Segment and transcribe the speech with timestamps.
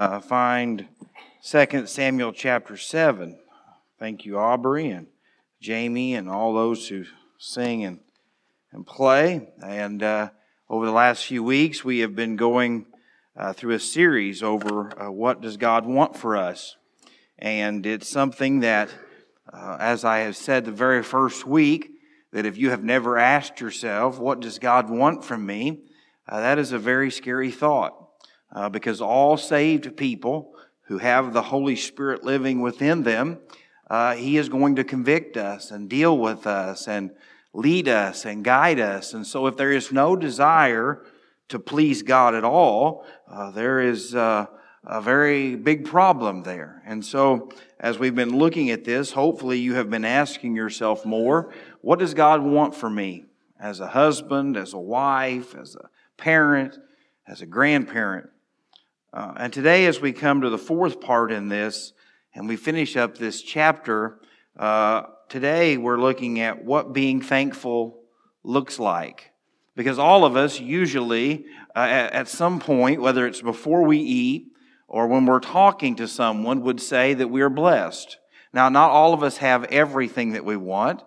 [0.00, 0.88] uh, find
[1.44, 3.38] 2 Samuel chapter 7.
[3.98, 5.06] Thank you, Aubrey and
[5.60, 7.04] Jamie and all those who
[7.36, 8.00] sing and,
[8.72, 9.52] and play.
[9.62, 10.30] And uh,
[10.70, 12.86] over the last few weeks, we have been going
[13.36, 16.76] uh, through a series over uh, what does God want for us.
[17.38, 18.88] And it's something that,
[19.52, 21.90] uh, as I have said the very first week,
[22.32, 25.82] that if you have never asked yourself, what does God want from me?
[26.26, 27.99] Uh, that is a very scary thought
[28.52, 33.38] uh, because all saved people who have the Holy Spirit living within them,
[33.88, 37.10] uh, He is going to convict us and deal with us and
[37.52, 39.14] lead us and guide us.
[39.14, 41.04] And so, if there is no desire
[41.48, 44.46] to please God at all, uh, there is uh,
[44.84, 46.82] a very big problem there.
[46.86, 51.52] And so, as we've been looking at this, hopefully you have been asking yourself more
[51.82, 53.26] what does God want for me
[53.58, 56.78] as a husband, as a wife, as a parent,
[57.26, 58.30] as a grandparent?
[59.12, 61.92] Uh, and today, as we come to the fourth part in this,
[62.32, 64.20] and we finish up this chapter,
[64.56, 68.02] uh, today we're looking at what being thankful
[68.44, 69.32] looks like.
[69.74, 74.46] Because all of us usually, uh, at, at some point, whether it's before we eat
[74.86, 78.16] or when we're talking to someone, would say that we are blessed.
[78.52, 81.02] Now, not all of us have everything that we want.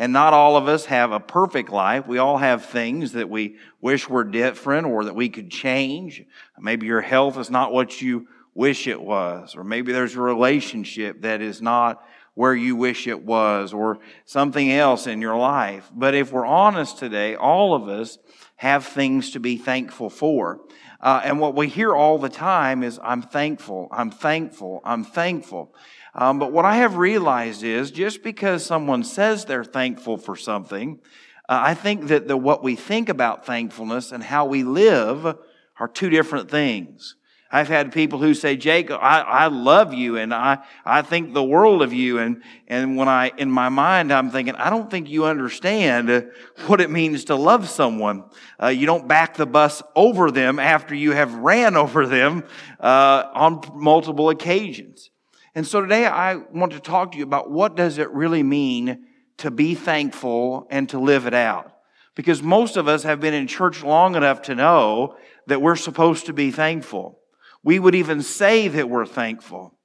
[0.00, 2.06] And not all of us have a perfect life.
[2.06, 6.24] We all have things that we wish were different or that we could change.
[6.58, 11.20] Maybe your health is not what you wish it was, or maybe there's a relationship
[11.20, 15.90] that is not where you wish it was, or something else in your life.
[15.94, 18.16] But if we're honest today, all of us
[18.56, 20.60] have things to be thankful for.
[21.02, 25.74] Uh, and what we hear all the time is, I'm thankful, I'm thankful, I'm thankful.
[26.14, 31.00] Um, but what I have realized is just because someone says they're thankful for something,
[31.48, 35.36] uh, I think that the, what we think about thankfulness and how we live
[35.78, 37.16] are two different things.
[37.52, 41.42] I've had people who say, Jake, I, I love you and I, I think the
[41.42, 42.18] world of you.
[42.18, 46.30] And, and when I, in my mind, I'm thinking, I don't think you understand
[46.66, 48.24] what it means to love someone.
[48.62, 52.44] Uh, you don't back the bus over them after you have ran over them,
[52.78, 55.10] uh, on multiple occasions.
[55.54, 59.06] And so today I want to talk to you about what does it really mean
[59.38, 61.72] to be thankful and to live it out.
[62.14, 65.16] Because most of us have been in church long enough to know
[65.46, 67.18] that we're supposed to be thankful.
[67.62, 69.76] We would even say that we're thankful.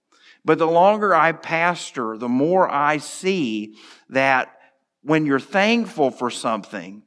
[0.44, 3.75] But the longer I pastor, the more I see
[4.09, 4.52] that
[5.02, 7.04] when you're thankful for something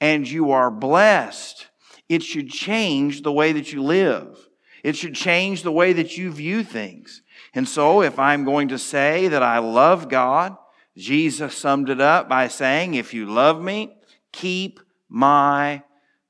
[0.00, 1.68] and you are blessed,
[2.08, 4.48] it should change the way that you live.
[4.82, 7.22] It should change the way that you view things.
[7.54, 10.56] And so, if I'm going to say that I love God,
[10.96, 13.96] Jesus summed it up by saying, If you love me,
[14.32, 15.82] keep my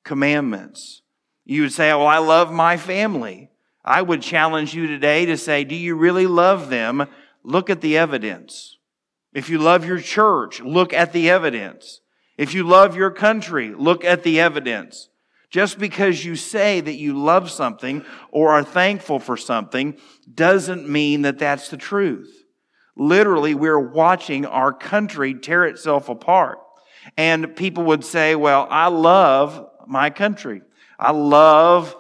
[0.05, 1.03] commandments.
[1.45, 3.51] You would say, Well, I love my family.
[3.85, 7.07] I would challenge you today to say, Do you really love them?
[7.43, 8.79] Look at the evidence.
[9.33, 12.01] If you love your church, look at the evidence.
[12.37, 15.09] If you love your country, look at the evidence.
[15.55, 19.97] Just because you say that you love something or are thankful for something
[20.35, 22.43] doesn't mean that that's the truth.
[22.97, 26.59] Literally, we're watching our country tear itself apart.
[27.17, 30.63] And people would say, well, I love my country.
[30.99, 31.95] I love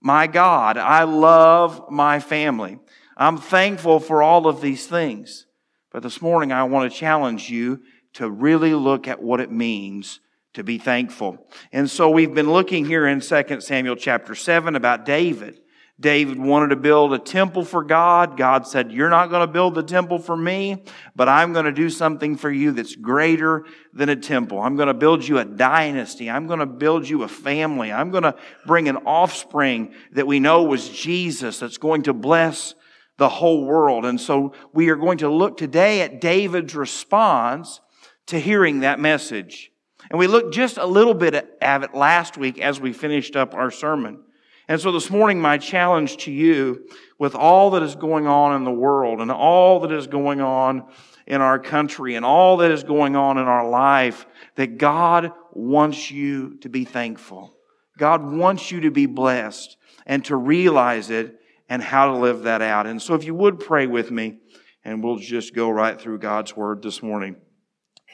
[0.00, 0.78] my God.
[0.78, 2.78] I love my family.
[3.18, 5.44] I'm thankful for all of these things.
[5.90, 7.82] But this morning, I want to challenge you
[8.14, 10.20] to really look at what it means
[10.54, 11.46] to be thankful.
[11.72, 15.60] And so we've been looking here in 2 Samuel chapter 7 about David.
[16.00, 18.36] David wanted to build a temple for God.
[18.36, 21.72] God said, You're not going to build the temple for me, but I'm going to
[21.72, 24.60] do something for you that's greater than a temple.
[24.60, 26.28] I'm going to build you a dynasty.
[26.28, 27.92] I'm going to build you a family.
[27.92, 28.34] I'm going to
[28.66, 32.74] bring an offspring that we know was Jesus that's going to bless
[33.18, 34.04] the whole world.
[34.04, 37.80] And so we are going to look today at David's response
[38.26, 39.71] to hearing that message.
[40.10, 43.54] And we looked just a little bit at it last week as we finished up
[43.54, 44.22] our sermon.
[44.68, 48.64] And so this morning, my challenge to you, with all that is going on in
[48.64, 50.84] the world and all that is going on
[51.26, 54.26] in our country and all that is going on in our life,
[54.56, 57.54] that God wants you to be thankful.
[57.98, 59.76] God wants you to be blessed
[60.06, 61.38] and to realize it
[61.68, 62.86] and how to live that out.
[62.86, 64.38] And so if you would pray with me,
[64.84, 67.36] and we'll just go right through God's word this morning.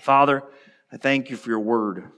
[0.02, 0.42] Father,
[0.90, 2.10] I thank you for your word.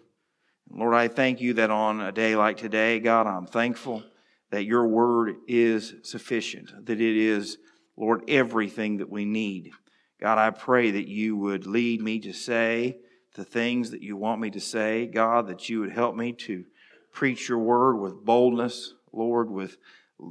[0.70, 4.05] Lord, I thank you that on a day like today, God, I'm thankful
[4.50, 7.58] that your word is sufficient, that it is,
[7.96, 9.72] Lord, everything that we need.
[10.20, 12.99] God, I pray that you would lead me to say
[13.34, 15.06] the things that you want me to say.
[15.06, 16.64] God, that you would help me to
[17.12, 19.76] preach your word with boldness, Lord, with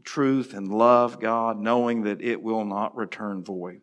[0.03, 3.81] truth and love, God, knowing that it will not return void.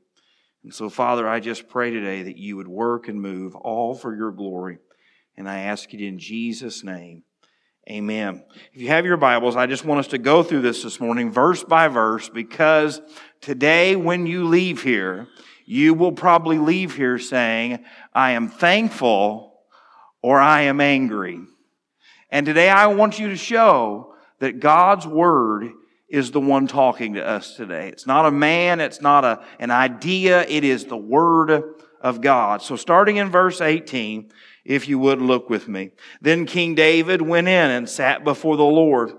[0.66, 4.16] And so, Father, I just pray today that you would work and move all for
[4.16, 4.78] your glory.
[5.36, 7.22] And I ask it in Jesus' name.
[7.88, 8.44] Amen.
[8.72, 11.30] If you have your Bibles, I just want us to go through this this morning,
[11.30, 13.00] verse by verse, because
[13.40, 15.28] today, when you leave here,
[15.66, 19.60] you will probably leave here saying, I am thankful
[20.20, 21.42] or I am angry.
[22.28, 25.68] And today I want you to show that God's Word
[26.08, 27.88] is the one talking to us today.
[27.88, 32.62] It's not a man, it's not a, an idea, it is the Word of God.
[32.62, 34.30] So starting in verse 18,
[34.64, 35.90] if you would look with me.
[36.20, 39.12] Then King David went in and sat before the Lord,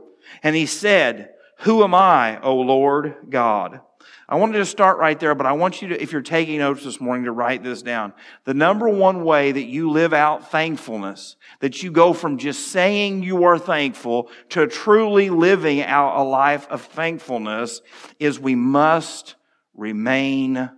[0.43, 1.29] and he said,
[1.59, 3.81] Who am I, O Lord God?
[4.29, 6.83] I wanted to start right there, but I want you to, if you're taking notes
[6.83, 8.13] this morning, to write this down.
[8.43, 13.23] The number one way that you live out thankfulness, that you go from just saying
[13.23, 17.81] you are thankful to truly living out a life of thankfulness,
[18.19, 19.35] is we must
[19.73, 20.71] remain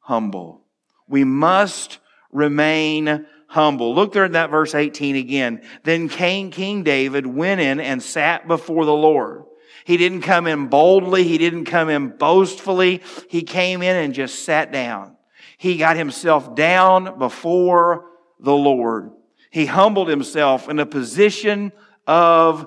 [0.00, 0.64] humble.
[1.06, 2.00] We must
[2.32, 3.94] remain humble.
[3.94, 5.62] Look there in that verse 18 again.
[5.84, 9.44] Then King, King David went in and sat before the Lord.
[9.86, 11.22] He didn't come in boldly.
[11.22, 13.02] He didn't come in boastfully.
[13.30, 15.16] He came in and just sat down.
[15.58, 18.06] He got himself down before
[18.40, 19.12] the Lord.
[19.48, 21.70] He humbled himself in a position
[22.04, 22.66] of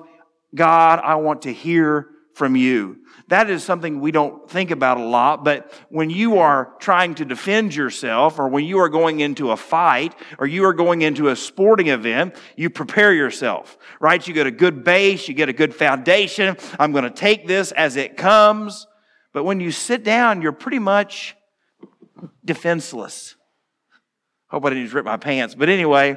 [0.54, 2.08] God, I want to hear
[2.40, 2.96] from you.
[3.28, 7.26] That is something we don't think about a lot, but when you are trying to
[7.26, 11.28] defend yourself or when you are going into a fight or you are going into
[11.28, 14.26] a sporting event, you prepare yourself, right?
[14.26, 16.56] You get a good base, you get a good foundation.
[16.78, 18.86] I'm going to take this as it comes.
[19.34, 21.36] But when you sit down, you're pretty much
[22.42, 23.36] defenseless.
[24.48, 25.54] Hope I didn't rip my pants.
[25.54, 26.16] But anyway,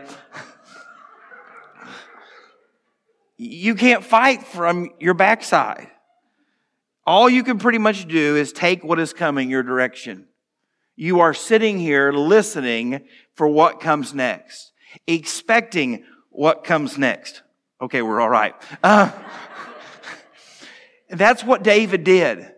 [3.37, 5.89] you can't fight from your backside.
[7.05, 10.27] All you can pretty much do is take what is coming your direction.
[10.95, 14.71] You are sitting here listening for what comes next,
[15.07, 17.41] expecting what comes next.
[17.81, 18.55] Okay, we're all right.
[18.81, 19.11] Uh,
[21.09, 22.51] that's what David did.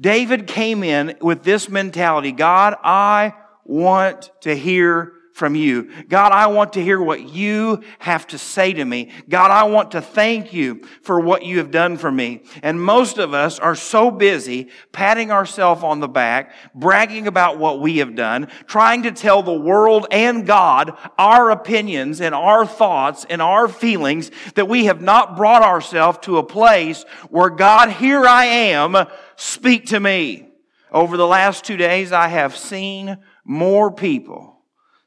[0.00, 5.90] David came in with this mentality God, I want to hear from you.
[6.08, 9.10] God, I want to hear what you have to say to me.
[9.28, 12.42] God, I want to thank you for what you have done for me.
[12.62, 17.80] And most of us are so busy patting ourselves on the back, bragging about what
[17.80, 23.24] we have done, trying to tell the world and God our opinions and our thoughts
[23.30, 28.26] and our feelings that we have not brought ourselves to a place where God, here
[28.26, 29.06] I am,
[29.36, 30.48] speak to me.
[30.92, 34.49] Over the last two days, I have seen more people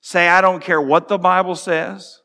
[0.04, 2.20] say, I don't care what the Bible says,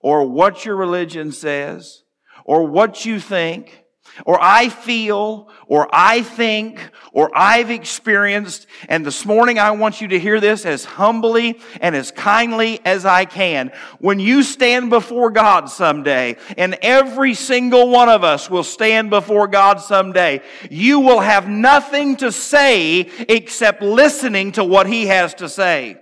[0.00, 2.02] or what your religion says,
[2.44, 3.84] or what you think,
[4.26, 8.66] or I feel, or I think, or I've experienced.
[8.88, 13.06] And this morning I want you to hear this as humbly and as kindly as
[13.06, 13.70] I can.
[14.00, 19.46] When you stand before God someday, and every single one of us will stand before
[19.46, 25.48] God someday, you will have nothing to say except listening to what He has to
[25.48, 25.96] say.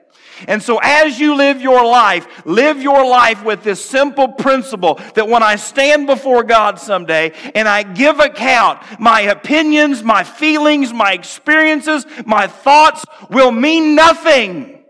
[0.46, 5.28] And so as you live your life, live your life with this simple principle that
[5.28, 11.12] when I stand before God someday and I give account, my opinions, my feelings, my
[11.12, 14.84] experiences, my thoughts will mean nothing.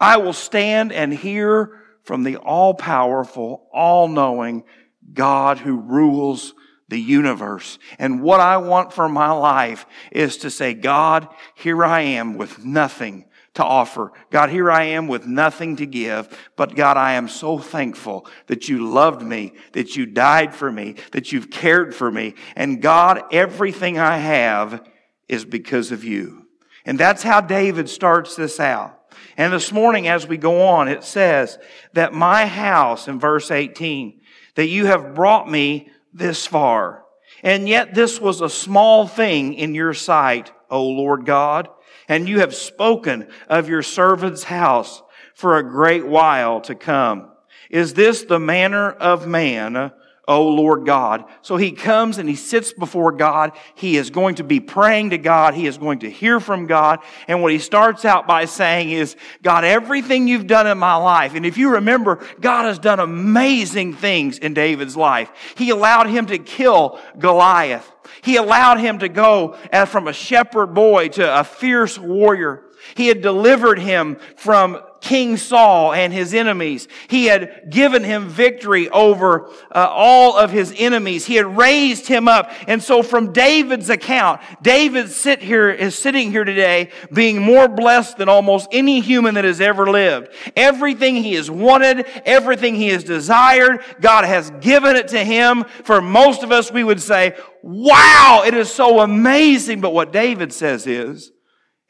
[0.00, 4.64] I will stand and hear from the all powerful, all knowing
[5.12, 6.54] God who rules
[6.88, 7.78] the universe.
[7.98, 12.64] And what I want for my life is to say, God, here I am with
[12.64, 14.12] nothing to offer.
[14.30, 18.68] God, here I am with nothing to give, but God, I am so thankful that
[18.68, 22.34] you loved me, that you died for me, that you've cared for me.
[22.54, 24.86] And God, everything I have
[25.28, 26.46] is because of you.
[26.84, 28.96] And that's how David starts this out.
[29.36, 31.58] And this morning, as we go on, it says
[31.94, 34.20] that my house, in verse 18,
[34.54, 37.04] that you have brought me this far.
[37.42, 41.68] And yet this was a small thing in your sight, O Lord God
[42.10, 45.00] and you have spoken of your servant's house
[45.32, 47.30] for a great while to come.
[47.70, 49.92] Is this the manner of man,
[50.30, 51.24] O Lord God?
[51.42, 53.50] So he comes and he sits before God.
[53.74, 55.54] He is going to be praying to God.
[55.54, 57.00] He is going to hear from God.
[57.26, 61.34] And what he starts out by saying is, God, everything you've done in my life.
[61.34, 65.32] And if you remember, God has done amazing things in David's life.
[65.56, 67.90] He allowed him to kill Goliath.
[68.22, 72.62] He allowed him to go uh, from a shepherd boy to a fierce warrior.
[72.94, 76.86] He had delivered him from King Saul and his enemies.
[77.08, 81.26] He had given him victory over uh, all of his enemies.
[81.26, 82.52] He had raised him up.
[82.66, 88.18] And so from David's account, David sit here, is sitting here today being more blessed
[88.18, 90.28] than almost any human that has ever lived.
[90.56, 95.64] Everything he has wanted, everything he has desired, God has given it to him.
[95.84, 99.80] For most of us, we would say, wow, it is so amazing.
[99.80, 101.32] But what David says is,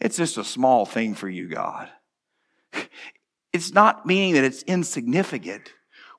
[0.01, 1.91] it's just a small thing for you, God.
[3.53, 5.73] It's not meaning that it's insignificant.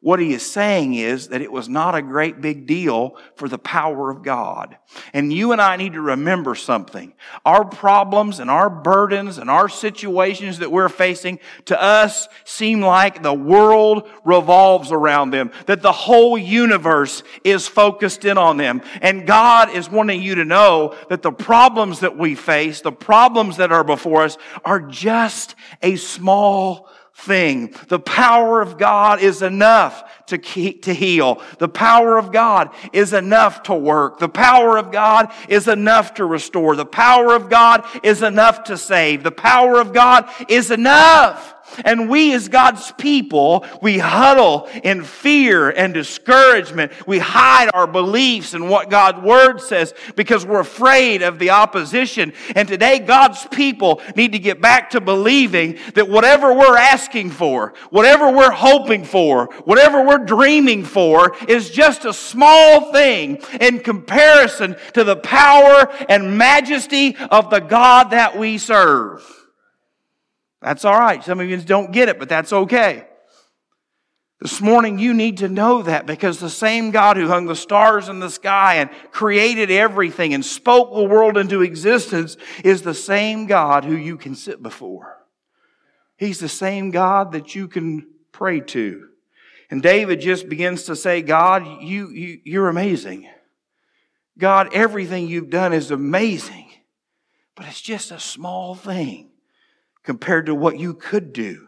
[0.03, 3.60] What he is saying is that it was not a great big deal for the
[3.60, 4.77] power of God.
[5.13, 7.13] And you and I need to remember something.
[7.46, 13.22] Our problems and our burdens and our situations that we're facing to us seem like
[13.22, 18.81] the world revolves around them, that the whole universe is focused in on them.
[19.03, 23.58] And God is wanting you to know that the problems that we face, the problems
[23.58, 25.53] that are before us are just
[25.84, 26.89] a small
[27.21, 27.73] thing.
[27.87, 31.41] The power of God is enough to, keep, to heal.
[31.59, 34.19] The power of God is enough to work.
[34.19, 36.75] The power of God is enough to restore.
[36.75, 39.23] The power of God is enough to save.
[39.23, 41.55] The power of God is enough.
[41.85, 46.91] And we as God's people, we huddle in fear and discouragement.
[47.07, 52.33] We hide our beliefs and what God's word says because we're afraid of the opposition.
[52.55, 57.73] And today God's people need to get back to believing that whatever we're asking for,
[57.89, 64.75] whatever we're hoping for, whatever we're dreaming for is just a small thing in comparison
[64.93, 69.40] to the power and majesty of the God that we serve.
[70.62, 71.24] That's all right.
[71.24, 73.08] Some of you don't get it, but that's okay.
[74.39, 78.10] This morning, you need to know that because the same God who hung the stars
[78.10, 83.46] in the sky and created everything and spoke the world into existence is the same
[83.46, 85.18] God who you can sit before.
[86.18, 89.10] He's the same God that you can pray to.
[89.70, 93.30] And David just begins to say, God, you, you, you're amazing.
[94.38, 96.70] God, everything you've done is amazing,
[97.56, 99.30] but it's just a small thing
[100.03, 101.67] compared to what you could do.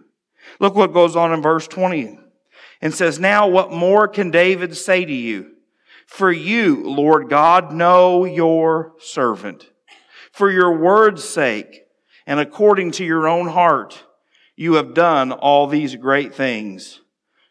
[0.60, 2.20] Look what goes on in verse 20
[2.82, 5.52] and says, Now what more can David say to you?
[6.06, 9.70] For you, Lord God, know your servant.
[10.32, 11.84] For your word's sake
[12.26, 14.04] and according to your own heart,
[14.56, 17.02] you have done all these great things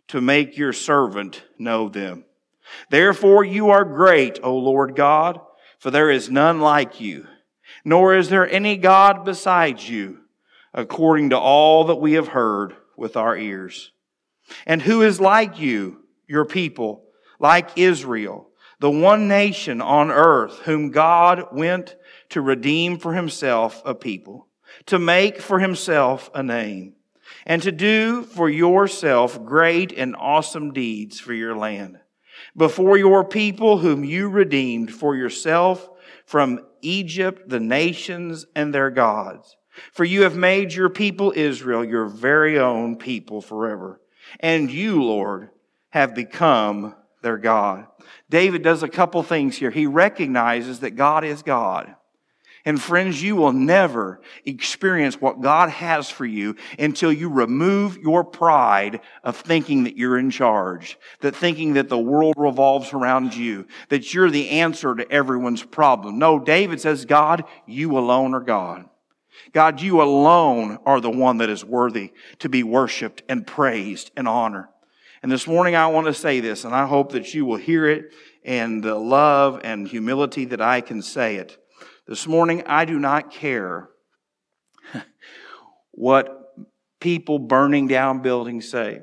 [0.08, 2.24] to make your servant know them.
[2.90, 5.40] Therefore you are great, O Lord God,
[5.78, 7.26] for there is none like you,
[7.84, 10.21] nor is there any God besides you
[10.74, 13.92] according to all that we have heard with our ears.
[14.66, 17.04] And who is like you, your people,
[17.38, 18.48] like Israel,
[18.80, 21.96] the one nation on earth whom God went
[22.30, 24.48] to redeem for himself a people,
[24.86, 26.94] to make for himself a name,
[27.46, 31.98] and to do for yourself great and awesome deeds for your land,
[32.56, 35.88] before your people whom you redeemed for yourself
[36.26, 39.56] from Egypt, the nations and their gods
[39.92, 44.00] for you have made your people Israel your very own people forever.
[44.40, 45.50] And you, Lord,
[45.90, 47.86] have become their God.
[48.28, 49.70] David does a couple things here.
[49.70, 51.94] He recognizes that God is God.
[52.64, 58.22] And friends, you will never experience what God has for you until you remove your
[58.22, 63.66] pride of thinking that you're in charge, that thinking that the world revolves around you,
[63.88, 66.20] that you're the answer to everyone's problem.
[66.20, 68.88] No, David says, God, you alone are God.
[69.52, 74.26] God, you alone are the one that is worthy to be worshiped and praised and
[74.26, 74.66] honored.
[75.22, 77.86] And this morning I want to say this, and I hope that you will hear
[77.86, 78.12] it
[78.44, 81.58] and the love and humility that I can say it.
[82.06, 83.90] This morning I do not care
[85.92, 86.54] what
[86.98, 89.00] people burning down buildings say.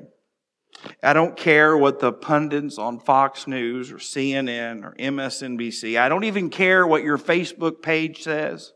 [1.02, 5.98] I don't care what the pundits on Fox News or CNN or MSNBC.
[5.98, 8.72] I don't even care what your Facebook page says.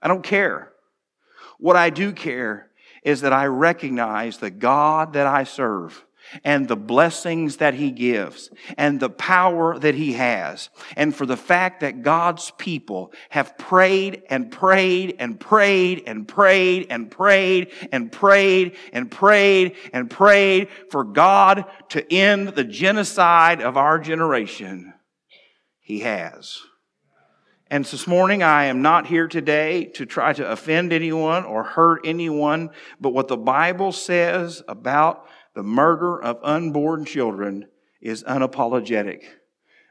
[0.00, 0.71] I don't care.
[1.62, 2.70] What I do care
[3.04, 6.04] is that I recognize the God that I serve
[6.42, 10.70] and the blessings that he gives and the power that he has.
[10.96, 16.88] And for the fact that God's people have prayed and prayed and prayed and prayed
[16.90, 23.76] and prayed and prayed and prayed and prayed for God to end the genocide of
[23.76, 24.94] our generation.
[25.78, 26.58] He has.
[27.72, 32.02] And this morning, I am not here today to try to offend anyone or hurt
[32.04, 32.68] anyone,
[33.00, 37.64] but what the Bible says about the murder of unborn children
[38.02, 39.22] is unapologetic.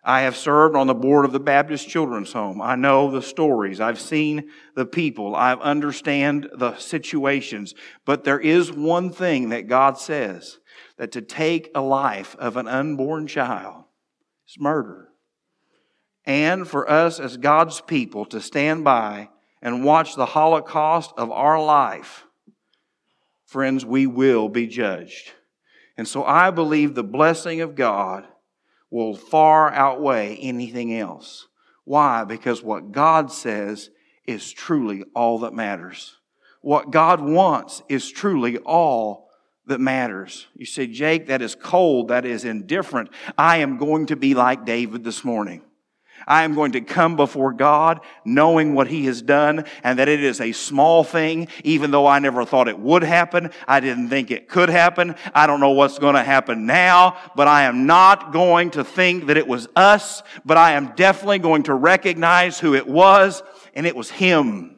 [0.03, 2.61] I have served on the board of the Baptist Children's Home.
[2.61, 3.81] I know the stories.
[3.81, 5.35] I've seen the people.
[5.35, 7.73] I understand the situations.
[8.05, 10.59] But there is one thing that God says
[10.97, 13.85] that to take a life of an unborn child
[14.47, 15.10] is murder.
[16.25, 19.29] And for us as God's people to stand by
[19.61, 22.25] and watch the Holocaust of our life,
[23.45, 25.31] friends, we will be judged.
[25.97, 28.25] And so I believe the blessing of God
[28.89, 31.47] will far outweigh anything else.
[31.85, 32.23] Why?
[32.23, 33.89] Because what God says
[34.25, 36.17] is truly all that matters.
[36.61, 39.29] What God wants is truly all
[39.65, 40.47] that matters.
[40.55, 43.09] You say, Jake, that is cold, that is indifferent.
[43.37, 45.63] I am going to be like David this morning.
[46.27, 50.23] I am going to come before God knowing what He has done and that it
[50.23, 53.51] is a small thing, even though I never thought it would happen.
[53.67, 55.15] I didn't think it could happen.
[55.33, 59.27] I don't know what's going to happen now, but I am not going to think
[59.27, 63.85] that it was us, but I am definitely going to recognize who it was, and
[63.85, 64.77] it was Him.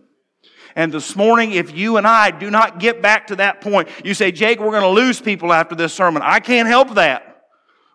[0.76, 4.14] And this morning, if you and I do not get back to that point, you
[4.14, 6.24] say, Jake, we're going to lose people after this sermon.
[6.24, 7.33] I can't help that.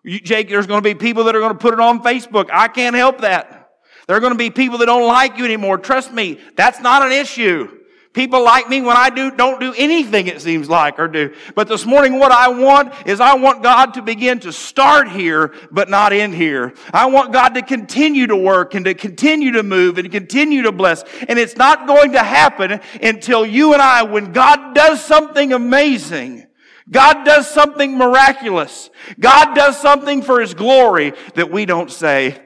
[0.03, 2.49] You, Jake, there's going to be people that are going to put it on Facebook.
[2.51, 3.69] I can't help that.
[4.07, 5.77] There are going to be people that don't like you anymore.
[5.77, 7.79] Trust me, that's not an issue.
[8.11, 11.31] People like me when I do, don't do anything it seems like or do.
[11.53, 15.53] But this morning what I want is I want God to begin to start here,
[15.69, 16.73] but not end here.
[16.91, 20.71] I want God to continue to work and to continue to move and continue to
[20.71, 21.03] bless.
[21.27, 26.47] And it's not going to happen until you and I, when God does something amazing,
[26.89, 28.89] God does something miraculous.
[29.19, 32.41] God does something for His glory that we don't say,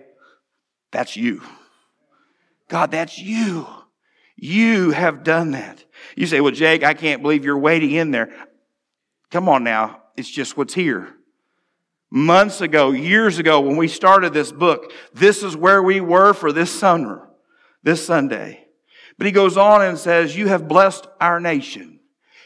[0.92, 1.42] that's you.
[2.68, 3.68] God, that's you.
[4.36, 5.84] You have done that.
[6.16, 8.34] You say, well, Jake, I can't believe you're waiting in there.
[9.32, 10.02] Come on now.
[10.18, 11.16] It's just what's here.
[12.12, 16.52] Months ago, years ago, when we started this book, this is where we were for
[16.52, 17.28] this summer,
[17.82, 18.66] this Sunday.
[19.18, 21.93] But he goes on and says, you have blessed our nation.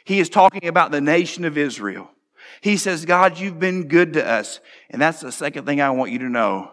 [0.08, 2.10] He is talking about the nation of Israel.
[2.62, 4.62] He says, God, you've been good to us.
[4.90, 6.72] And that's the second thing I want you to know.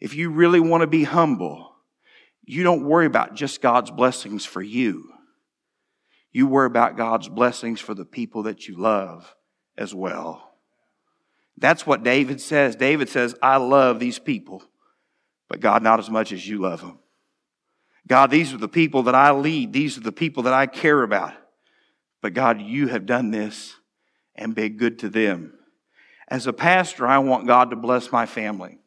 [0.00, 1.70] If you really want to be humble,
[2.44, 5.12] you don't worry about just God's blessings for you.
[6.32, 9.32] You worry about God's blessings for the people that you love
[9.78, 10.52] as well.
[11.56, 12.74] That's what David says.
[12.74, 14.64] David says, I love these people,
[15.48, 16.98] but God, not as much as you love them.
[18.08, 19.72] God, these are the people that I lead.
[19.72, 21.32] These are the people that I care about.
[22.22, 23.74] But God, you have done this
[24.34, 25.52] and been good to them.
[26.28, 28.78] As a pastor, I want God to bless my family.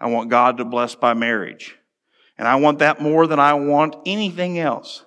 [0.00, 1.76] I want God to bless my marriage.
[2.36, 5.04] And I want that more than I want anything else.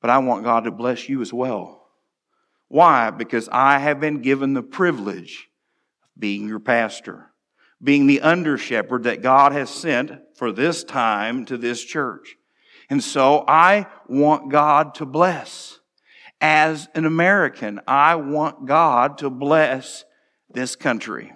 [0.00, 1.86] But I want God to bless you as well.
[2.68, 3.10] Why?
[3.10, 5.48] Because I have been given the privilege
[6.14, 7.26] of being your pastor,
[7.82, 12.36] being the under shepherd that God has sent for this time to this church.
[12.88, 15.78] And so I want God to bless
[16.42, 20.04] as an American, I want God to bless
[20.52, 21.32] this country.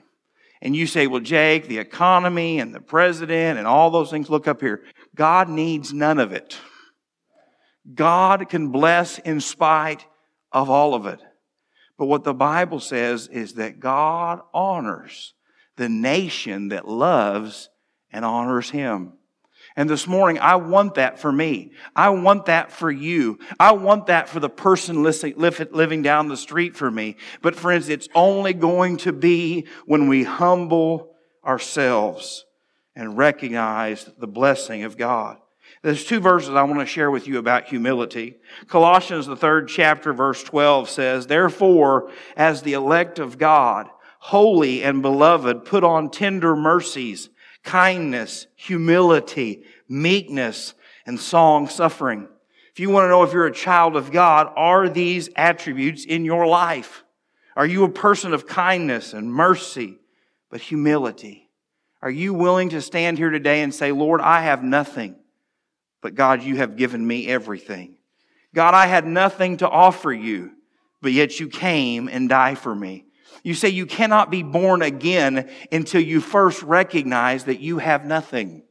[0.60, 4.48] And you say, well, Jake, the economy and the president and all those things, look
[4.48, 4.82] up here.
[5.14, 6.58] God needs none of it.
[7.94, 10.04] God can bless in spite
[10.50, 11.20] of all of it.
[11.96, 15.34] But what the Bible says is that God honors
[15.76, 17.70] the nation that loves
[18.10, 19.12] and honors Him.
[19.78, 21.72] And this morning, I want that for me.
[21.94, 23.38] I want that for you.
[23.60, 27.16] I want that for the person living down the street for me.
[27.42, 32.46] But friends, it's only going to be when we humble ourselves
[32.94, 35.36] and recognize the blessing of God.
[35.82, 38.36] There's two verses I want to share with you about humility.
[38.68, 43.88] Colossians, the third chapter, verse 12 says, Therefore, as the elect of God,
[44.20, 47.28] holy and beloved, put on tender mercies,
[47.66, 50.72] kindness, humility, meekness,
[51.04, 52.28] and long suffering.
[52.72, 56.24] If you want to know if you're a child of God, are these attributes in
[56.24, 57.04] your life?
[57.56, 59.98] Are you a person of kindness and mercy,
[60.50, 61.50] but humility?
[62.02, 65.16] Are you willing to stand here today and say, Lord, I have nothing,
[66.02, 67.96] but God, you have given me everything.
[68.54, 70.52] God, I had nothing to offer you,
[71.02, 73.05] but yet you came and died for me.
[73.46, 78.64] You say you cannot be born again until you first recognize that you have nothing,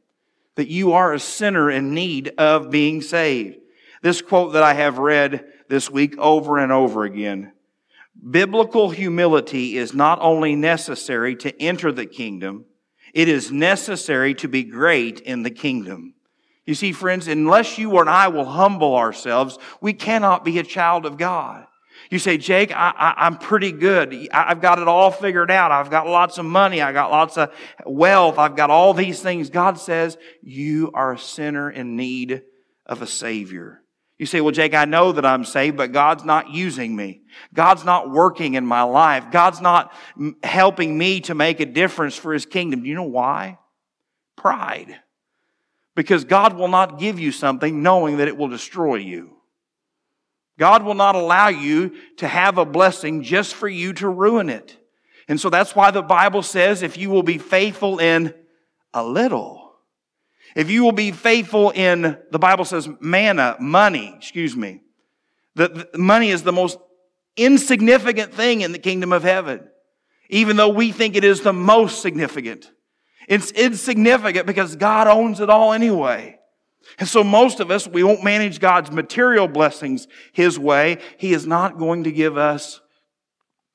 [0.56, 3.56] that you are a sinner in need of being saved.
[4.02, 7.52] This quote that I have read this week over and over again.
[8.30, 12.66] Biblical humility is not only necessary to enter the kingdom,
[13.14, 16.12] it is necessary to be great in the kingdom.
[16.66, 21.06] You see, friends, unless you and I will humble ourselves, we cannot be a child
[21.06, 21.65] of God.
[22.10, 24.28] You say, Jake, I, am pretty good.
[24.32, 25.72] I've got it all figured out.
[25.72, 26.80] I've got lots of money.
[26.80, 27.52] I've got lots of
[27.84, 28.38] wealth.
[28.38, 29.50] I've got all these things.
[29.50, 32.42] God says, you are a sinner in need
[32.84, 33.82] of a Savior.
[34.18, 37.22] You say, well, Jake, I know that I'm saved, but God's not using me.
[37.52, 39.30] God's not working in my life.
[39.30, 39.92] God's not
[40.42, 42.82] helping me to make a difference for His kingdom.
[42.82, 43.58] Do you know why?
[44.36, 45.00] Pride.
[45.94, 49.35] Because God will not give you something knowing that it will destroy you.
[50.58, 54.76] God will not allow you to have a blessing just for you to ruin it.
[55.28, 58.32] And so that's why the Bible says if you will be faithful in
[58.94, 59.72] a little,
[60.54, 64.80] if you will be faithful in, the Bible says, manna, money, excuse me.
[65.54, 66.78] The, money is the most
[67.36, 69.68] insignificant thing in the kingdom of heaven,
[70.30, 72.70] even though we think it is the most significant.
[73.28, 76.35] It's insignificant because God owns it all anyway.
[76.98, 80.98] And so most of us, we won't manage God's material blessings His way.
[81.18, 82.80] He is not going to give us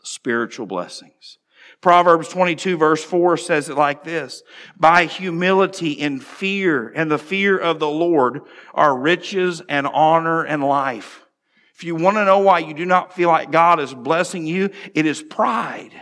[0.04, 1.38] spiritual blessings.
[1.82, 4.44] Proverbs 22 verse 4 says it like this.
[4.78, 8.42] By humility and fear and the fear of the Lord
[8.74, 11.26] are riches and honor and life.
[11.76, 14.70] If you want to know why you do not feel like God is blessing you,
[14.94, 16.00] it is pride.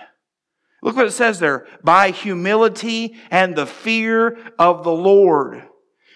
[0.81, 1.65] Look what it says there.
[1.81, 5.63] By humility and the fear of the Lord.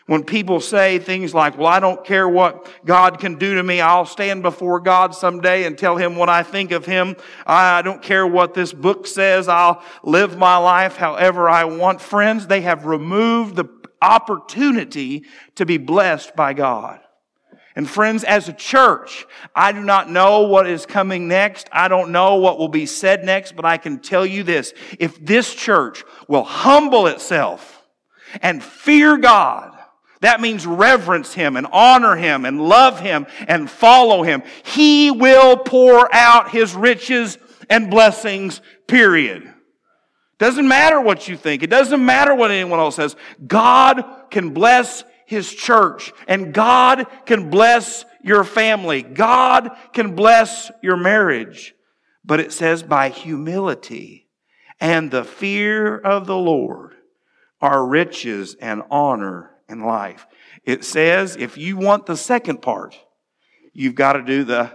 [0.05, 3.79] When people say things like, well, I don't care what God can do to me.
[3.79, 7.15] I'll stand before God someday and tell him what I think of him.
[7.47, 9.47] I don't care what this book says.
[9.47, 12.01] I'll live my life however I want.
[12.01, 13.69] Friends, they have removed the
[14.01, 15.23] opportunity
[15.55, 16.99] to be blessed by God.
[17.75, 21.69] And friends, as a church, I do not know what is coming next.
[21.71, 24.73] I don't know what will be said next, but I can tell you this.
[24.99, 27.81] If this church will humble itself
[28.41, 29.72] and fear God,
[30.23, 34.41] that means reverence Him and honor Him and love Him and follow Him.
[34.63, 37.38] He will pour out His riches
[37.69, 39.53] and blessings, period.
[40.39, 41.62] Doesn't matter what you think.
[41.62, 43.17] It doesn't matter what anyone else says.
[43.45, 49.01] God can bless His church and God can bless your family.
[49.01, 51.75] God can bless your marriage.
[52.23, 54.29] But it says by humility
[54.79, 56.93] and the fear of the Lord
[57.59, 60.27] are riches and honor life.
[60.63, 62.97] It says if you want the second part,
[63.73, 64.71] you've got to do the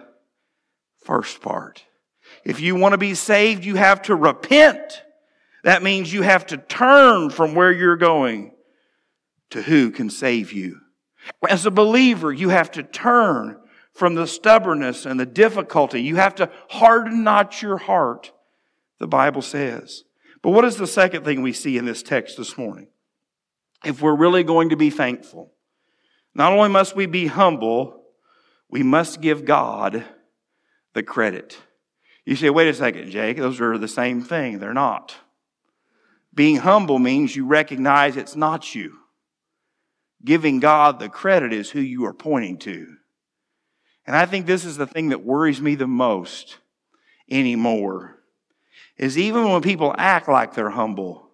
[1.04, 1.84] first part.
[2.44, 5.02] If you want to be saved, you have to repent.
[5.64, 8.52] That means you have to turn from where you're going
[9.50, 10.80] to who can save you.
[11.48, 13.58] As a believer, you have to turn
[13.92, 16.00] from the stubbornness and the difficulty.
[16.02, 18.32] You have to harden not your heart,
[18.98, 20.04] the Bible says.
[20.42, 22.88] But what is the second thing we see in this text this morning?
[23.84, 25.52] If we're really going to be thankful,
[26.34, 28.02] not only must we be humble,
[28.68, 30.04] we must give God
[30.94, 31.58] the credit.
[32.24, 34.58] You say, wait a second, Jake, those are the same thing.
[34.58, 35.16] They're not.
[36.34, 38.98] Being humble means you recognize it's not you.
[40.24, 42.96] Giving God the credit is who you are pointing to.
[44.06, 46.58] And I think this is the thing that worries me the most
[47.30, 48.16] anymore.
[48.96, 51.30] Is even when people act like they're humble,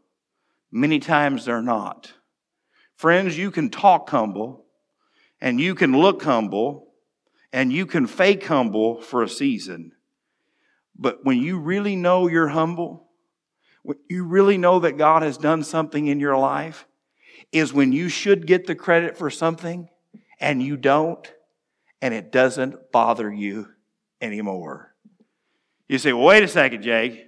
[0.70, 2.12] many times they're not.
[3.04, 4.64] Friends, you can talk humble
[5.38, 6.94] and you can look humble
[7.52, 9.92] and you can fake humble for a season.
[10.96, 13.10] But when you really know you're humble,
[13.82, 16.86] when you really know that God has done something in your life,
[17.52, 19.90] is when you should get the credit for something
[20.40, 21.30] and you don't,
[22.00, 23.68] and it doesn't bother you
[24.22, 24.94] anymore.
[25.88, 27.26] You say, well, wait a second, Jake.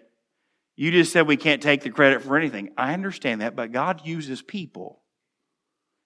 [0.74, 2.72] You just said we can't take the credit for anything.
[2.78, 5.02] I understand that, but God uses people.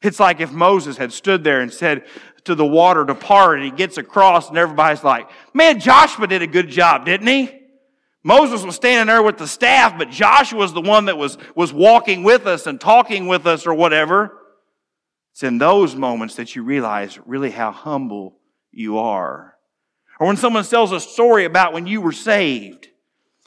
[0.03, 2.07] It's like if Moses had stood there and said
[2.45, 6.43] to the water to part and he gets across and everybody's like, man, Joshua did
[6.43, 7.61] a good job, didn't he?
[8.23, 11.73] Moses was standing there with the staff, but Joshua was the one that was, was
[11.73, 14.39] walking with us and talking with us or whatever.
[15.33, 18.37] It's in those moments that you realize really how humble
[18.73, 19.55] you are.
[20.19, 22.89] Or when someone tells a story about when you were saved,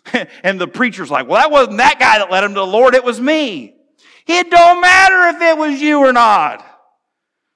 [0.44, 2.96] and the preacher's like, well, that wasn't that guy that led him to the Lord,
[2.96, 3.73] it was me.
[4.28, 6.66] It don't matter if it was you or not.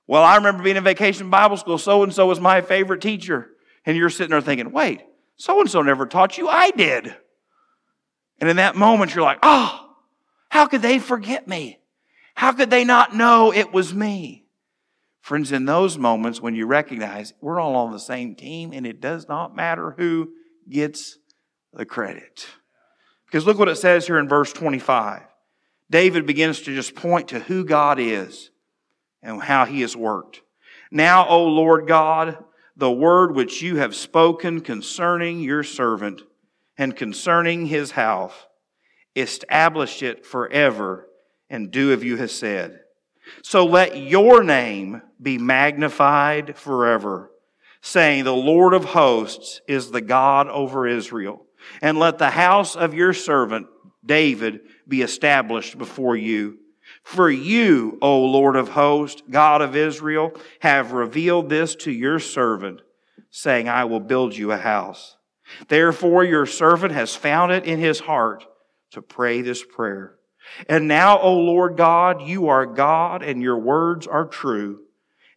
[0.07, 3.49] Well, I remember being in vacation Bible school, so and so was my favorite teacher.
[3.85, 5.01] And you're sitting there thinking, wait,
[5.35, 7.15] so and so never taught you, I did.
[8.39, 9.95] And in that moment, you're like, oh,
[10.49, 11.79] how could they forget me?
[12.35, 14.45] How could they not know it was me?
[15.21, 19.01] Friends, in those moments when you recognize we're all on the same team and it
[19.01, 20.29] does not matter who
[20.69, 21.17] gets
[21.73, 22.47] the credit.
[23.25, 25.23] Because look what it says here in verse 25.
[25.89, 28.51] David begins to just point to who God is
[29.21, 30.41] and how he has worked.
[30.91, 32.43] Now, O Lord God,
[32.75, 36.21] the word which you have spoken concerning your servant
[36.77, 38.33] and concerning his house.
[39.15, 41.07] Establish it forever
[41.49, 42.81] and do as you have said.
[43.41, 47.31] So let your name be magnified forever,
[47.81, 51.45] saying, The Lord of hosts is the God over Israel.
[51.81, 53.67] And let the house of your servant
[54.07, 56.57] David be established before you.
[57.03, 62.81] For you, O Lord of hosts, God of Israel, have revealed this to your servant,
[63.29, 65.17] saying, I will build you a house.
[65.67, 68.45] Therefore, your servant has found it in his heart
[68.91, 70.15] to pray this prayer.
[70.69, 74.79] And now, O Lord God, you are God and your words are true,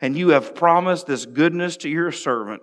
[0.01, 2.63] and you have promised this goodness to your servant.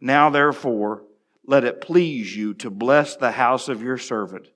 [0.00, 1.04] Now, therefore,
[1.46, 4.48] let it please you to bless the house of your servant,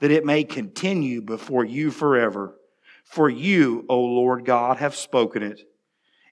[0.00, 2.56] that it may continue before you forever.
[3.04, 5.60] For you, O Lord God, have spoken it,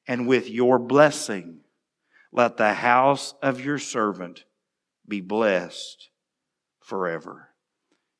[0.08, 1.60] and with your blessing,
[2.32, 4.44] let the house of your servant
[5.06, 6.08] be blessed
[6.80, 7.50] forever.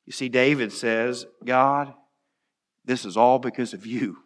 [0.07, 1.95] You see, David says, God,
[2.85, 4.19] this is all because of you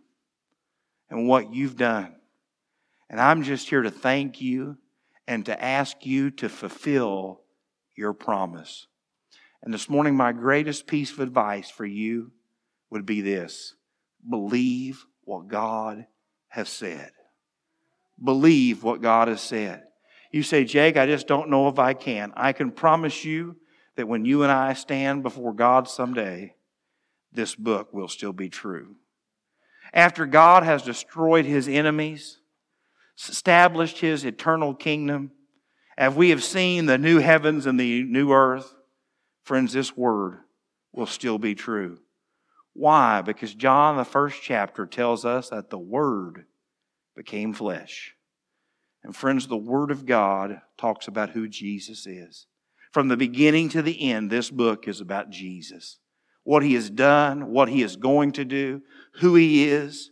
[1.08, 2.14] and what you've done.
[3.08, 4.76] And I'm just here to thank you
[5.26, 7.40] and to ask you to fulfill
[7.96, 8.87] your promise.
[9.62, 12.32] And this morning, my greatest piece of advice for you
[12.90, 13.74] would be this
[14.28, 16.06] believe what God
[16.48, 17.10] has said.
[18.22, 19.84] Believe what God has said.
[20.32, 22.32] You say, Jake, I just don't know if I can.
[22.36, 23.56] I can promise you
[23.96, 26.54] that when you and I stand before God someday,
[27.32, 28.96] this book will still be true.
[29.92, 32.38] After God has destroyed his enemies,
[33.16, 35.32] established his eternal kingdom,
[35.96, 38.72] as we have seen the new heavens and the new earth,
[39.48, 40.38] friends, this word
[40.92, 41.98] will still be true.
[42.74, 43.22] Why?
[43.22, 46.44] Because John, the first chapter, tells us that the Word
[47.16, 48.14] became flesh.
[49.02, 52.46] And friends, the Word of God talks about who Jesus is.
[52.92, 55.98] From the beginning to the end, this book is about Jesus
[56.44, 58.80] what he has done, what he is going to do,
[59.20, 60.10] who he is.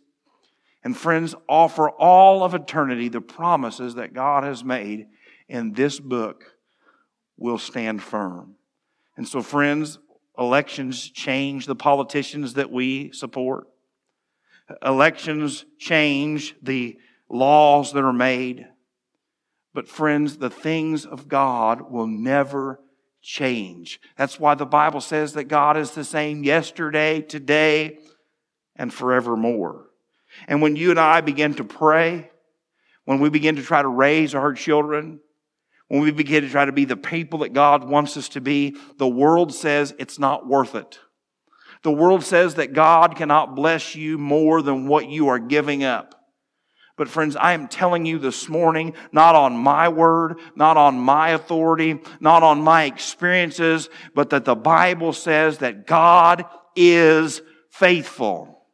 [0.84, 5.06] And friends, offer all of eternity the promises that God has made
[5.48, 6.44] in this book
[7.38, 8.56] will stand firm.
[9.16, 9.98] And so, friends,
[10.38, 13.66] elections change the politicians that we support.
[14.84, 16.98] Elections change the
[17.28, 18.66] laws that are made.
[19.72, 22.80] But, friends, the things of God will never
[23.22, 24.00] change.
[24.16, 27.98] That's why the Bible says that God is the same yesterday, today,
[28.76, 29.86] and forevermore.
[30.46, 32.30] And when you and I begin to pray,
[33.04, 35.20] when we begin to try to raise our children,
[35.88, 38.76] when we begin to try to be the people that God wants us to be,
[38.98, 40.98] the world says it's not worth it.
[41.82, 46.14] The world says that God cannot bless you more than what you are giving up.
[46.96, 51.30] But friends, I am telling you this morning, not on my word, not on my
[51.30, 58.66] authority, not on my experiences, but that the Bible says that God is faithful.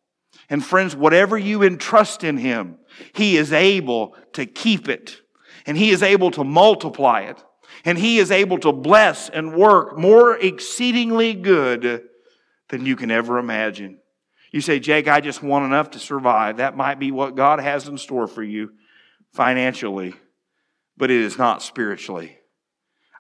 [0.48, 2.78] And friends, whatever you entrust in Him,
[3.12, 5.21] He is able to keep it.
[5.66, 7.42] And He is able to multiply it.
[7.84, 12.02] And He is able to bless and work more exceedingly good
[12.68, 13.98] than you can ever imagine.
[14.50, 16.58] You say, Jake, I just want enough to survive.
[16.58, 18.72] That might be what God has in store for you
[19.32, 20.14] financially,
[20.96, 22.36] but it is not spiritually.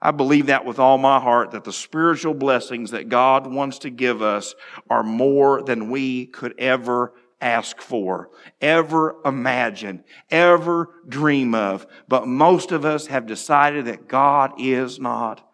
[0.00, 3.90] I believe that with all my heart that the spiritual blessings that God wants to
[3.90, 4.54] give us
[4.90, 11.86] are more than we could ever ask for, ever imagine, ever dream of.
[12.08, 15.46] But most of us have decided that God is not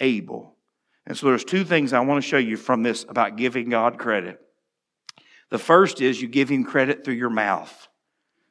[0.00, 0.56] able.
[1.06, 3.98] And so there's two things I want to show you from this about giving God
[3.98, 4.40] credit.
[5.50, 7.88] The first is you give him credit through your mouth,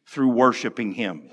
[0.07, 1.29] through worshiping him.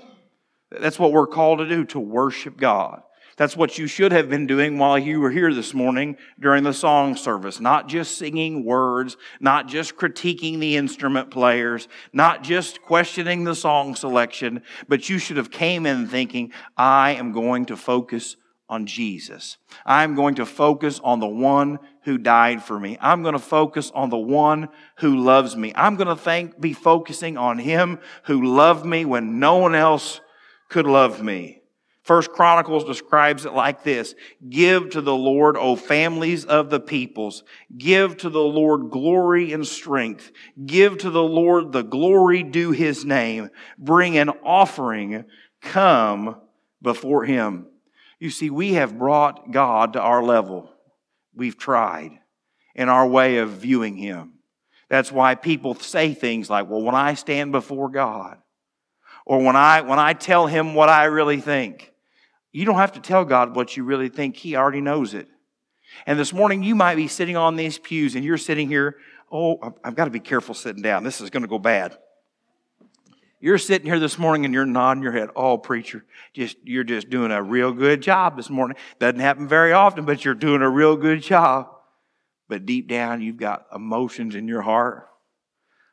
[0.71, 3.03] That's what we're called to do, to worship God.
[3.37, 6.73] That's what you should have been doing while you were here this morning during the
[6.73, 7.59] song service.
[7.59, 13.95] Not just singing words, not just critiquing the instrument players, not just questioning the song
[13.95, 18.35] selection, but you should have came in thinking, I am going to focus
[18.69, 19.57] on Jesus.
[19.85, 22.97] I'm going to focus on the one who died for me.
[23.01, 24.69] I'm going to focus on the one
[24.99, 25.73] who loves me.
[25.75, 30.21] I'm going to thank, be focusing on him who loved me when no one else
[30.69, 31.62] could love me.
[32.03, 34.13] First Chronicles describes it like this.
[34.49, 37.43] Give to the Lord, O families of the peoples.
[37.77, 40.31] Give to the Lord glory and strength.
[40.65, 43.49] Give to the Lord the glory due his name.
[43.77, 45.23] Bring an offering.
[45.61, 46.35] Come
[46.81, 47.67] before him.
[48.19, 50.69] You see, we have brought God to our level.
[51.35, 52.19] We've tried
[52.75, 54.33] in our way of viewing Him.
[54.89, 58.37] That's why people say things like, well, when I stand before God,
[59.25, 61.91] or when I, when I tell Him what I really think,
[62.53, 64.37] You don't have to tell God what you really think.
[64.37, 65.27] He already knows it.
[66.05, 68.97] And this morning, you might be sitting on these pews and you're sitting here,
[69.31, 71.03] oh, I've got to be careful sitting down.
[71.03, 71.97] This is going to go bad.
[73.39, 75.29] You're sitting here this morning and you're nodding your head.
[75.35, 78.77] Oh, preacher, just you're just doing a real good job this morning.
[78.99, 81.67] Doesn't happen very often, but you're doing a real good job.
[82.47, 85.09] But deep down, you've got emotions in your heart.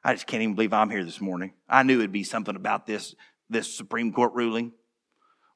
[0.04, 1.54] I just can't even believe I'm here this morning.
[1.68, 3.14] I knew it'd be something about this,
[3.48, 4.72] this Supreme Court ruling.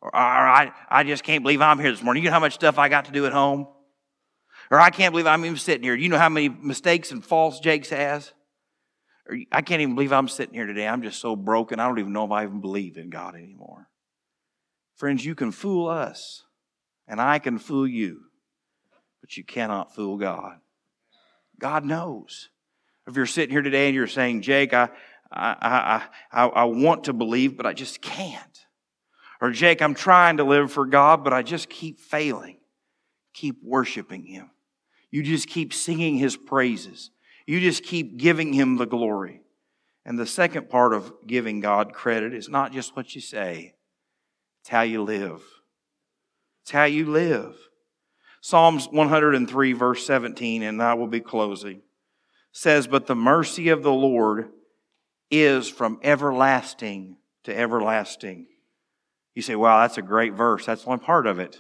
[0.05, 2.23] Or, I, I just can't believe I'm here this morning.
[2.23, 3.67] You know how much stuff I got to do at home?
[4.71, 5.95] Or I can't believe I'm even sitting here.
[5.95, 8.33] You know how many mistakes and faults Jake's has?
[9.27, 10.87] Or I can't even believe I'm sitting here today.
[10.87, 11.81] I'm just so broken.
[11.81, 13.89] I don't even know if I even believe in God anymore.
[14.97, 16.45] Friends, you can fool us,
[17.09, 18.25] and I can fool you,
[19.23, 20.59] but you cannot fool God.
[21.59, 22.51] God knows.
[23.07, 24.91] If you're sitting here today and you're saying, Jake, I,
[25.33, 28.64] I, I, I, I want to believe, but I just can't.
[29.45, 32.57] Or, Jake, I'm trying to live for God, but I just keep failing.
[33.35, 34.49] Keep worshiping Him.
[35.11, 37.11] You just keep singing His praises.
[37.47, 39.43] You just keep giving Him the glory.
[40.07, 43.75] And the second part of giving God credit is not just what you say,
[44.63, 45.43] it's how you live.
[46.63, 47.55] It's how you live.
[48.41, 51.83] Psalms 103, verse 17, and I will be closing,
[52.53, 54.49] says, But the mercy of the Lord
[55.31, 58.47] is from everlasting to everlasting.
[59.35, 60.65] You say, Wow, that's a great verse.
[60.67, 61.59] That's one part of it.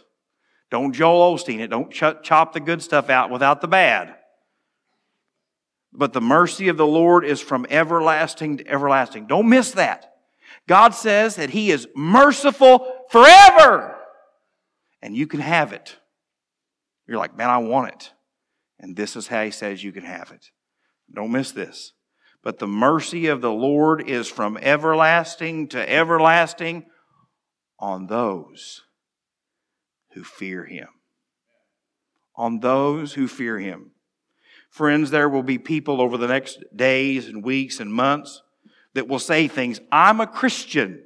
[0.70, 1.68] Don't Joel Osteen it.
[1.68, 4.16] Don't chop the good stuff out without the bad.
[5.92, 9.26] But the mercy of the Lord is from everlasting to everlasting.
[9.26, 10.12] Don't miss that.
[10.66, 13.96] God says that He is merciful forever.
[15.00, 15.96] And you can have it.
[17.06, 18.12] You're like, man, I want it.
[18.80, 20.50] And this is how He says you can have it.
[21.14, 21.92] Don't miss this.
[22.42, 26.86] But the mercy of the Lord is from everlasting to everlasting
[27.84, 28.80] on those
[30.14, 30.88] who fear Him.
[32.34, 33.90] On those who fear Him.
[34.70, 38.42] Friends, there will be people over the next days and weeks and months
[38.94, 39.80] that will say things.
[39.92, 41.04] I'm a Christian,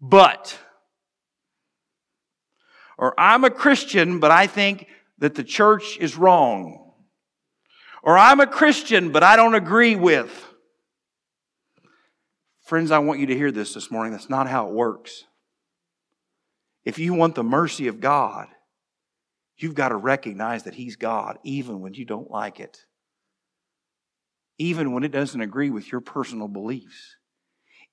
[0.00, 0.56] but.
[2.96, 4.86] Or I'm a Christian, but I think
[5.18, 6.92] that the church is wrong.
[8.04, 10.46] Or I'm a Christian, but I don't agree with.
[12.62, 14.12] Friends, I want you to hear this this morning.
[14.12, 15.24] That's not how it works.
[16.84, 18.48] If you want the mercy of God,
[19.60, 22.86] You've got to recognize that He's God, even when you don't like it,
[24.56, 27.16] even when it doesn't agree with your personal beliefs,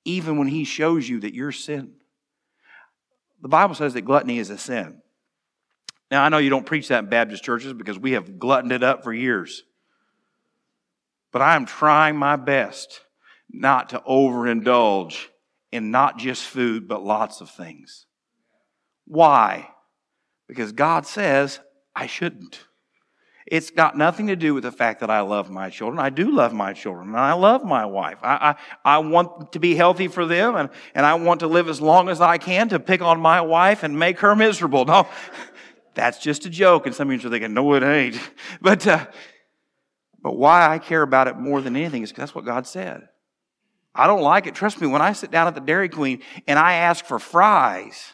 [0.05, 1.95] even when He shows you that your sin.
[3.41, 5.01] The Bible says that gluttony is a sin.
[6.09, 8.81] Now, I know you don't preach that in Baptist churches because we have gluttoned it
[8.81, 9.63] up for years.
[11.33, 13.01] But I am trying my best
[13.51, 15.25] not to overindulge
[15.73, 18.06] in not just food, but lots of things.
[19.07, 19.69] Why?
[20.47, 21.59] Because God says
[21.95, 22.59] I shouldn't.
[23.45, 25.99] It's got nothing to do with the fact that I love my children.
[25.99, 28.17] I do love my children, and I love my wife.
[28.21, 31.69] I, I, I want to be healthy for them, and, and I want to live
[31.69, 34.83] as long as I can to pick on my wife and make her miserable.
[34.83, 35.07] No,
[35.93, 38.19] that's just a joke, and some of you are thinking, no, it ain't.
[38.61, 39.05] But, uh,
[40.21, 43.07] but why I care about it more than anything is because that's what God said.
[43.95, 44.55] I don't like it.
[44.55, 48.13] Trust me, when I sit down at the Dairy Queen and I ask for fries,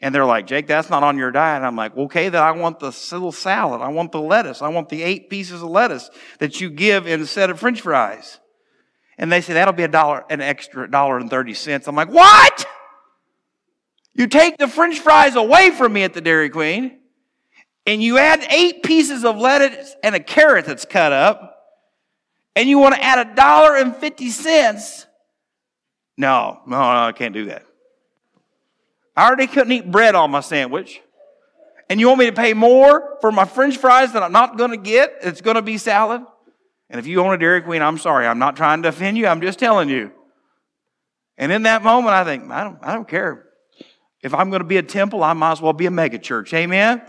[0.00, 1.56] and they're like, Jake, that's not on your diet.
[1.58, 3.82] And I'm like, okay, then I want the little salad.
[3.82, 4.62] I want the lettuce.
[4.62, 6.08] I want the eight pieces of lettuce
[6.38, 8.38] that you give instead of french fries.
[9.18, 11.86] And they say, that'll be a dollar, an extra dollar and 30 cents.
[11.86, 12.66] I'm like, what?
[14.14, 16.98] You take the french fries away from me at the Dairy Queen
[17.86, 21.58] and you add eight pieces of lettuce and a carrot that's cut up
[22.56, 25.06] and you want to add a dollar and 50 cents.
[26.16, 27.64] No, no, no, I can't do that.
[29.20, 31.02] I already couldn't eat bread on my sandwich.
[31.90, 34.70] And you want me to pay more for my french fries that I'm not going
[34.70, 35.18] to get?
[35.20, 36.22] It's going to be salad?
[36.88, 38.26] And if you own a Dairy Queen, I'm sorry.
[38.26, 39.26] I'm not trying to offend you.
[39.26, 40.10] I'm just telling you.
[41.36, 43.44] And in that moment, I think, I don't, I don't care.
[44.22, 46.54] If I'm going to be a temple, I might as well be a mega church.
[46.54, 47.02] Amen?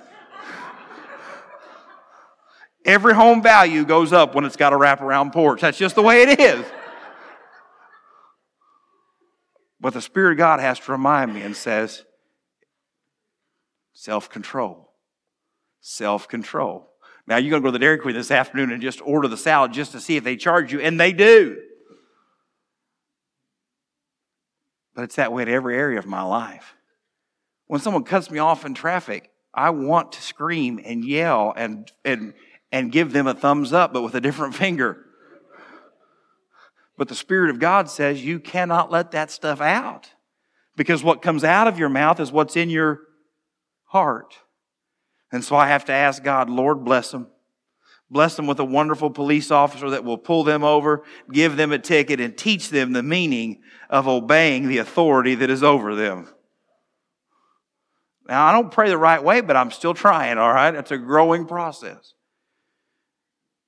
[2.86, 5.62] Every home value goes up when it's got a wraparound porch.
[5.62, 6.66] That's just the way it is.
[9.82, 12.06] But the Spirit of God has to remind me and says,
[13.94, 14.94] self control.
[15.82, 16.88] Self control.
[17.26, 19.38] Now, you're going to go to the Dairy Queen this afternoon and just order the
[19.38, 21.58] salad just to see if they charge you, and they do.
[24.94, 26.76] But it's that way in every area of my life.
[27.68, 32.34] When someone cuts me off in traffic, I want to scream and yell and, and,
[32.72, 35.06] and give them a thumbs up, but with a different finger.
[37.02, 40.12] But the Spirit of God says you cannot let that stuff out.
[40.76, 43.00] Because what comes out of your mouth is what's in your
[43.86, 44.36] heart.
[45.32, 47.26] And so I have to ask God, Lord, bless them.
[48.12, 51.80] Bless them with a wonderful police officer that will pull them over, give them a
[51.80, 56.28] ticket, and teach them the meaning of obeying the authority that is over them.
[58.30, 60.76] Now, I don't pray the right way, but I'm still trying, all right?
[60.76, 62.14] It's a growing process.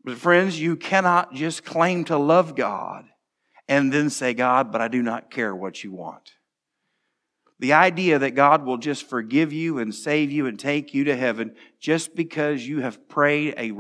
[0.04, 3.06] But, friends, you cannot just claim to love God
[3.68, 6.34] and then say, God, but I do not care what you want.
[7.60, 11.16] The idea that God will just forgive you and save you and take you to
[11.16, 13.72] heaven just because you have prayed a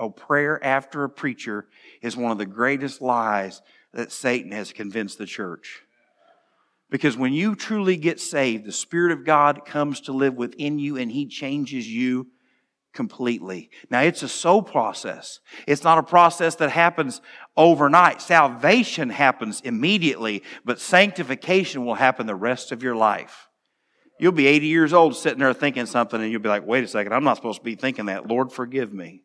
[0.00, 1.66] a prayer after a preacher
[2.00, 3.60] is one of the greatest lies
[3.92, 5.82] that Satan has convinced the church.
[6.88, 10.96] Because when you truly get saved, the Spirit of God comes to live within you
[10.96, 12.28] and He changes you
[12.92, 13.70] completely.
[13.90, 15.40] Now, it's a soul process.
[15.66, 17.20] It's not a process that happens
[17.56, 18.20] overnight.
[18.20, 23.48] Salvation happens immediately, but sanctification will happen the rest of your life.
[24.18, 26.88] You'll be 80 years old sitting there thinking something, and you'll be like, wait a
[26.88, 28.26] second, I'm not supposed to be thinking that.
[28.26, 29.22] Lord, forgive me.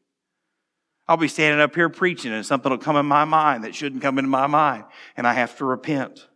[1.08, 4.02] I'll be standing up here preaching and something will come in my mind that shouldn't
[4.02, 4.86] come into my mind
[5.16, 6.28] and I have to repent.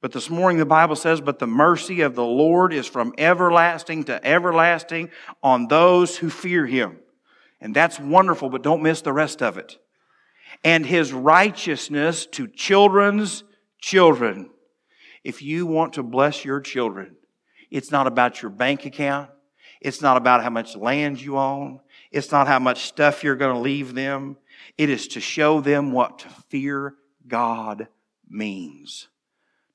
[0.00, 4.04] But this morning the Bible says, but the mercy of the Lord is from everlasting
[4.04, 5.10] to everlasting
[5.42, 6.98] on those who fear him.
[7.60, 9.78] And that's wonderful, but don't miss the rest of it.
[10.62, 13.42] And his righteousness to children's
[13.80, 14.50] children.
[15.24, 17.16] If you want to bless your children,
[17.70, 19.30] it's not about your bank account.
[19.80, 21.80] It's not about how much land you own.
[22.10, 24.36] It's not how much stuff you're going to leave them.
[24.76, 26.94] It is to show them what to fear
[27.26, 27.88] God
[28.28, 29.08] means.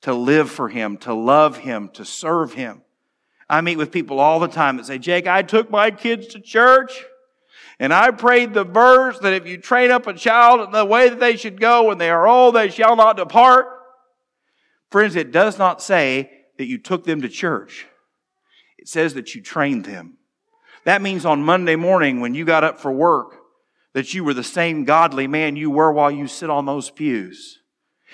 [0.04, 2.82] To live for Him, to love Him, to serve Him.
[3.50, 6.40] I meet with people all the time that say, Jake, I took my kids to
[6.40, 7.04] church
[7.80, 11.10] and I prayed the verse that if you train up a child in the way
[11.10, 13.68] that they should go when they are old, they shall not depart.
[14.92, 17.88] Friends, it does not say that you took them to church.
[18.78, 20.18] It says that you trained them.
[20.86, 23.38] That means on Monday morning when you got up for work,
[23.94, 27.60] that you were the same godly man you were while you sit on those pews.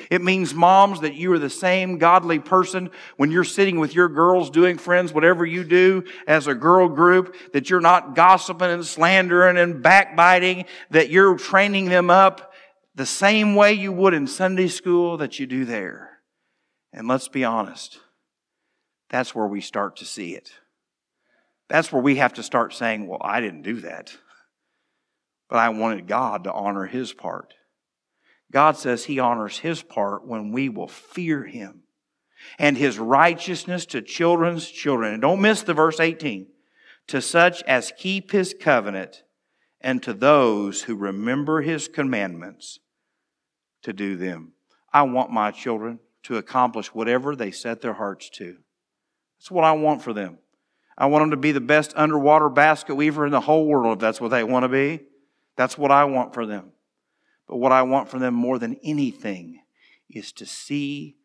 [0.09, 4.09] It means, moms, that you are the same godly person when you're sitting with your
[4.09, 8.85] girls doing friends, whatever you do as a girl group, that you're not gossiping and
[8.85, 12.53] slandering and backbiting, that you're training them up
[12.95, 16.19] the same way you would in Sunday school that you do there.
[16.91, 17.99] And let's be honest,
[19.09, 20.51] that's where we start to see it.
[21.69, 24.15] That's where we have to start saying, well, I didn't do that.
[25.49, 27.53] But I wanted God to honor his part.
[28.51, 31.83] God says he honors his part when we will fear him
[32.57, 35.13] and his righteousness to children's children.
[35.13, 36.47] And don't miss the verse 18
[37.07, 39.23] to such as keep his covenant
[39.81, 42.79] and to those who remember his commandments
[43.83, 44.53] to do them.
[44.91, 48.57] I want my children to accomplish whatever they set their hearts to.
[49.37, 50.39] That's what I want for them.
[50.97, 53.99] I want them to be the best underwater basket weaver in the whole world if
[54.01, 55.01] that's what they want to be.
[55.55, 56.73] That's what I want for them.
[57.49, 59.61] But what I want for them more than anything
[60.07, 61.17] is to see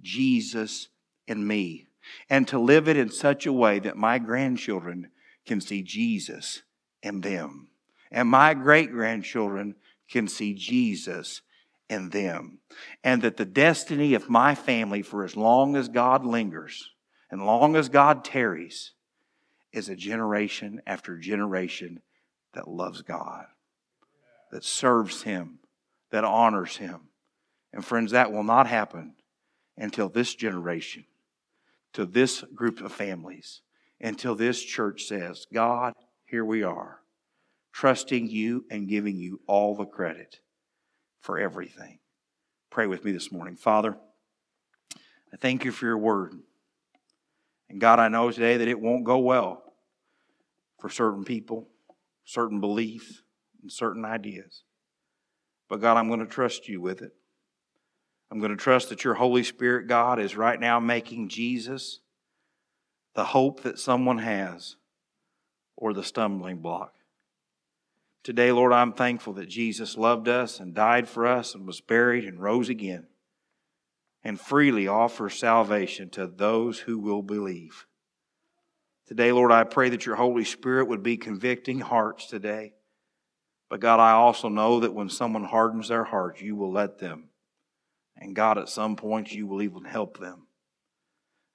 [0.00, 0.88] Jesus
[1.26, 1.88] in me
[2.30, 5.08] and to live it in such a way that my grandchildren
[5.44, 6.62] can see Jesus
[7.02, 7.68] in them.
[8.12, 9.74] And my great grandchildren
[10.08, 11.42] can see Jesus
[11.88, 12.58] in them.
[13.02, 16.90] And that the destiny of my family, for as long as God lingers
[17.28, 18.92] and long as God tarries,
[19.72, 22.02] is a generation after generation
[22.54, 23.46] that loves God,
[24.52, 25.58] that serves Him,
[26.12, 27.00] that honors Him.
[27.72, 29.14] And friends, that will not happen
[29.76, 31.04] until this generation,
[31.94, 33.62] to this group of families,
[34.00, 35.94] until this church says, God,
[36.26, 37.00] here we are,
[37.72, 40.40] trusting you and giving you all the credit
[41.20, 41.98] for everything.
[42.70, 43.56] Pray with me this morning.
[43.56, 43.96] Father,
[45.32, 46.34] I thank you for your word.
[47.70, 49.62] And God, I know today that it won't go well
[50.78, 51.68] for certain people,
[52.24, 53.22] certain beliefs,
[53.62, 54.62] and certain ideas.
[55.72, 57.14] But God, I'm going to trust you with it.
[58.30, 62.00] I'm going to trust that your Holy Spirit, God, is right now making Jesus
[63.14, 64.76] the hope that someone has
[65.74, 66.92] or the stumbling block.
[68.22, 72.26] Today, Lord, I'm thankful that Jesus loved us and died for us and was buried
[72.26, 73.06] and rose again
[74.22, 77.86] and freely offers salvation to those who will believe.
[79.06, 82.74] Today, Lord, I pray that your Holy Spirit would be convicting hearts today.
[83.72, 87.30] But God, I also know that when someone hardens their heart, you will let them.
[88.18, 90.46] And God, at some point, you will even help them.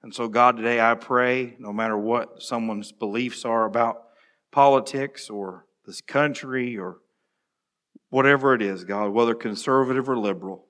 [0.02, 4.02] And so, God, today I pray, no matter what someone's beliefs are about
[4.50, 6.96] politics or this country or
[8.10, 10.66] whatever it is, God, whether conservative or liberal,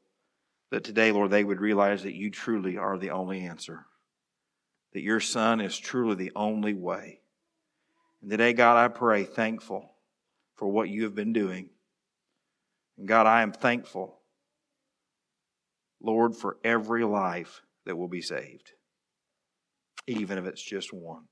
[0.71, 3.87] that today, Lord, they would realize that you truly are the only answer.
[4.93, 7.21] that your Son is truly the only way.
[8.21, 9.95] And today, God, I pray, thankful
[10.59, 11.71] for what you have been doing.
[12.99, 14.19] And God, I am thankful,
[16.03, 18.73] Lord, for every life that will be saved,
[20.07, 21.25] even if it's just one.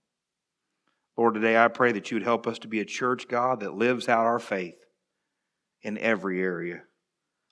[1.17, 3.75] Lord, today I pray that you would help us to be a church, God, that
[3.75, 4.79] lives out our faith
[5.83, 6.83] in every area.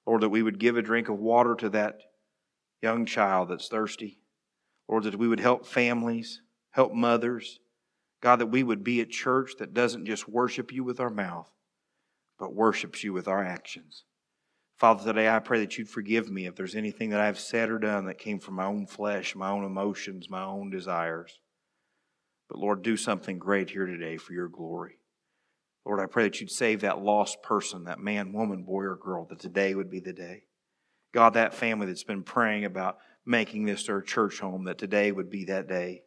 [0.07, 1.97] Lord, that we would give a drink of water to that
[2.83, 4.21] young child that's thirsty.
[4.89, 7.59] Lord, that we would help families, help mothers.
[8.21, 11.51] God, that we would be a church that doesn't just worship you with our mouth,
[12.39, 14.05] but worships you with our actions.
[14.77, 17.79] Father, today I pray that you'd forgive me if there's anything that I've said or
[17.79, 21.39] done that came from my own flesh, my own emotions, my own desires.
[22.49, 24.99] But Lord, do something great here today for your glory.
[25.87, 29.27] Lord, I pray that you'd save that lost person, that man, woman, boy, or girl,
[29.27, 30.45] that today would be the day.
[31.13, 35.31] God, that family that's been praying about making this their church home, that today would
[35.31, 36.03] be that day.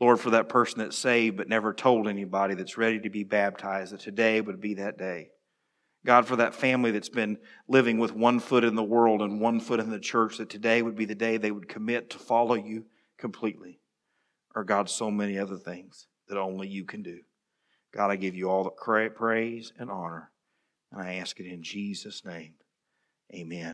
[0.00, 3.92] Lord, for that person that's saved but never told anybody that's ready to be baptized,
[3.92, 5.30] that today would be that day.
[6.04, 7.38] God, for that family that's been
[7.68, 10.82] living with one foot in the world and one foot in the church, that today
[10.82, 12.86] would be the day they would commit to follow you
[13.18, 13.78] completely.
[14.54, 17.20] Or, God, so many other things that only you can do.
[17.94, 20.30] God, I give you all the praise and honor,
[20.90, 22.54] and I ask it in Jesus' name.
[23.34, 23.70] Amen.